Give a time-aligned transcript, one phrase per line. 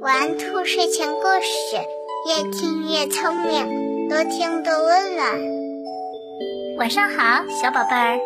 [0.00, 1.76] 玩兔睡前故事，
[2.26, 5.38] 越听越聪明，多听多温暖。
[6.78, 8.18] 晚上好，小宝贝儿，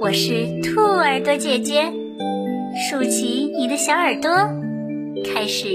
[0.00, 1.92] 我是兔耳朵姐姐，
[2.88, 4.30] 竖起你的小耳朵，
[5.24, 5.68] 开始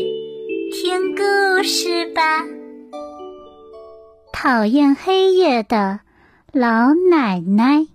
[0.72, 2.46] 听故事吧。
[4.32, 6.00] 讨厌黑夜的
[6.52, 7.86] 老奶奶。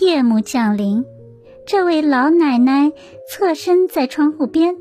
[0.00, 1.04] 夜幕降临，
[1.70, 2.90] 这位老奶奶
[3.28, 4.74] 侧身在窗户边，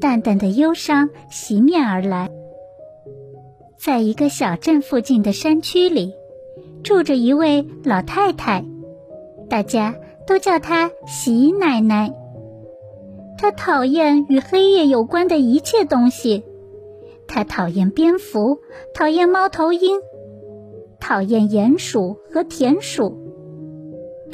[0.00, 2.30] 淡淡的忧伤袭面而来。
[3.76, 6.14] 在一个小镇附近的山区里，
[6.82, 8.64] 住着一位老太太，
[9.50, 9.96] 大家
[10.26, 12.14] 都叫她喜奶奶。
[13.36, 16.42] 她讨厌与黑夜有关的一切东西，
[17.26, 18.60] 她讨厌蝙蝠，
[18.94, 20.00] 讨厌猫头鹰，
[20.98, 23.23] 讨厌鼹鼠和田鼠。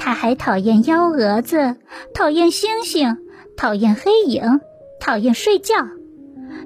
[0.02, 1.76] 他还讨厌幺蛾子，
[2.14, 3.18] 讨厌星星，
[3.54, 4.60] 讨厌黑影，
[4.98, 5.74] 讨厌睡觉，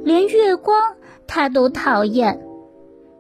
[0.05, 0.95] 连月光
[1.27, 2.41] 他都讨厌。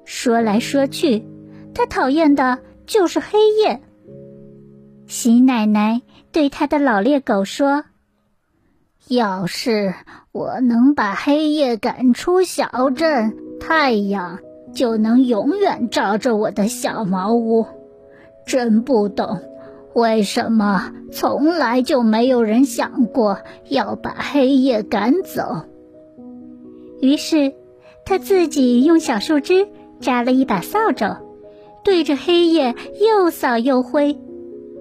[0.04, 1.26] 说来说去，
[1.74, 3.82] 他讨厌的就是黑夜。
[5.08, 7.84] 喜奶奶对他的老猎狗说
[9.08, 9.94] ：“要是
[10.30, 14.38] 我能把黑夜赶出小镇，太阳
[14.72, 17.66] 就能永远照着我的小茅屋。”
[18.46, 19.42] 真不懂。
[19.94, 25.66] 为什么从来就没有人想过要把黑夜赶走？
[27.00, 27.52] 于是，
[28.04, 29.68] 他自己用小树枝
[30.00, 31.18] 扎了一把扫帚，
[31.84, 34.18] 对着黑夜又扫又挥。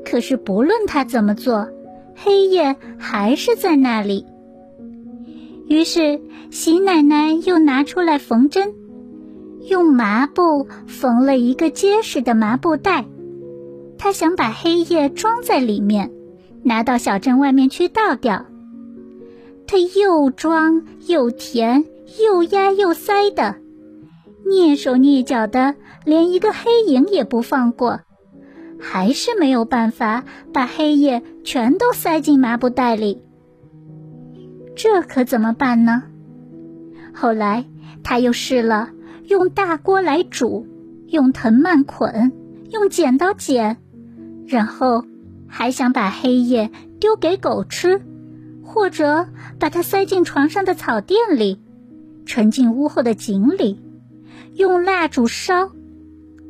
[0.03, 1.69] 可是，不论他怎么做，
[2.15, 4.25] 黑夜还是在那里。
[5.67, 8.73] 于是，喜奶奶又拿出来缝针，
[9.69, 13.05] 用麻布缝了一个结实的麻布袋。
[14.03, 16.11] 他想把黑夜装在里面，
[16.61, 18.45] 拿到小镇外面去倒掉。
[19.65, 21.85] 他又装又填，
[22.21, 23.55] 又压又塞的，
[24.45, 28.01] 蹑手蹑脚的，连一个黑影也不放过，
[28.77, 33.23] 还是没有办法把黑夜全都塞进麻布袋里。
[34.75, 36.03] 这可怎么办呢？
[37.13, 37.63] 后来
[38.03, 38.89] 他又试了
[39.29, 40.67] 用大锅来煮，
[41.07, 42.33] 用藤蔓捆，
[42.69, 43.77] 用剪刀剪。
[44.47, 45.05] 然后，
[45.47, 48.01] 还想把黑夜丢给狗吃，
[48.63, 49.27] 或者
[49.59, 51.59] 把它塞进床上的草垫里，
[52.25, 53.79] 沉进屋后的井里，
[54.55, 55.71] 用蜡烛烧。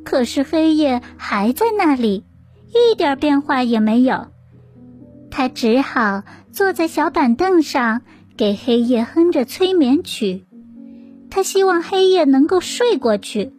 [0.04, 2.26] 可是黑夜还在那里，
[2.70, 4.28] 一点变化也没有。
[5.31, 8.02] 他只好坐在小板凳上，
[8.36, 10.46] 给黑夜哼着催眠曲。
[11.30, 13.54] 他希望黑夜能够睡过去，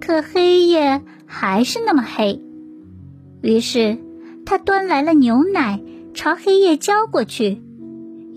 [0.00, 2.42] 可黑夜还是那么黑。
[3.40, 3.98] 于是，
[4.44, 5.80] 他端来了牛奶，
[6.12, 7.62] 朝黑夜浇过去，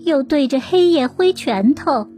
[0.04, 2.08] 又对着黑夜挥拳头，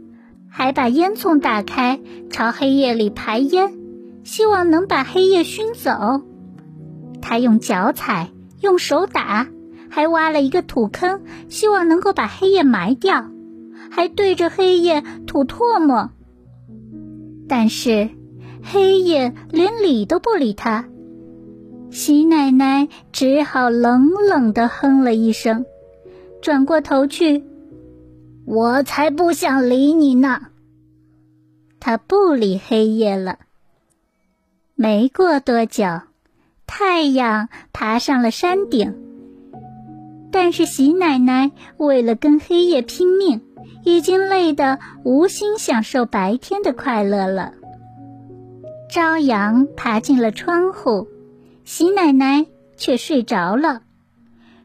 [0.49, 3.73] 还把烟囱打开，朝黑夜里排烟，
[4.23, 6.21] 希望能把黑夜熏走。
[7.21, 8.29] 他用脚踩，
[8.61, 9.47] 用手打，
[9.89, 13.25] 还挖了一个土坑，希望能够把黑夜埋掉，
[13.89, 16.11] 还对着黑夜吐唾沫。
[17.47, 18.09] 但是，
[18.61, 20.85] 黑夜连理都不理他。
[21.95, 25.65] 喜奶奶只好冷冷地哼了一声，
[26.41, 27.41] 转过头去。
[28.45, 30.41] 我才不想理你呢。
[31.79, 33.39] 他不理黑夜了。
[34.75, 35.85] 没过多久，
[36.67, 38.93] 太阳爬上了山顶。
[40.33, 43.41] 但是喜奶奶为了跟黑夜拼命，
[43.85, 47.53] 已经累得无心享受白天的快乐了。
[48.91, 51.07] 朝阳爬进了窗户。
[51.65, 52.45] 喜奶奶
[52.77, 53.81] 却睡着了。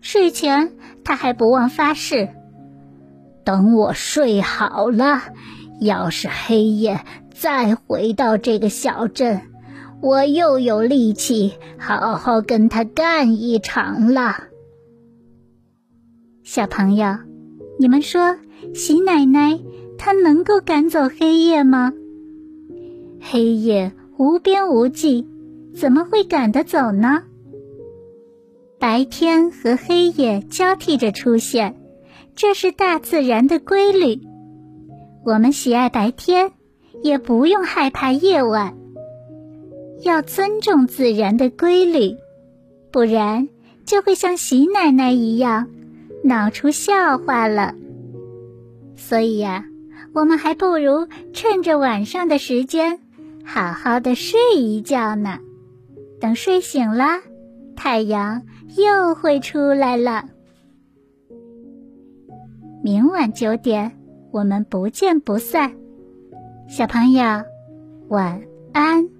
[0.02, 0.72] 睡前，
[1.02, 2.28] 她还不忘发誓：
[3.42, 5.22] 等我睡好了，
[5.80, 7.00] 要是黑夜
[7.32, 9.40] 再回到这个小镇，
[10.02, 14.44] 我又有力气好好跟他干一场了。
[16.42, 17.16] 小朋友，
[17.78, 18.36] 你们说，
[18.74, 19.58] 喜奶奶
[19.96, 21.94] 她能够赶走黑夜吗？
[23.20, 25.26] 黑夜无边无际。
[25.74, 27.22] 怎么会赶得走呢？
[28.78, 31.76] 白天和黑夜交替着出现，
[32.34, 34.20] 这是大自然的规律。
[35.24, 36.52] 我们喜爱白天，
[37.02, 38.76] 也不用害怕夜晚。
[40.02, 42.16] 要尊重自然的规律，
[42.90, 43.48] 不然
[43.84, 45.68] 就会像喜奶奶一样
[46.24, 47.74] 闹出笑话了。
[48.96, 49.66] 所以呀，
[50.14, 52.98] 我们还不如趁着晚上的时间，
[53.44, 55.38] 好好的睡一觉呢。
[56.20, 57.04] 等睡醒了，
[57.74, 58.42] 太阳
[58.76, 60.24] 又会出来了。
[62.82, 63.98] 明晚九点，
[64.30, 65.74] 我们不见不散。
[66.68, 67.22] 小朋友，
[68.08, 68.40] 晚
[68.72, 69.19] 安。